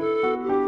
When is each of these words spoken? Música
Música 0.00 0.59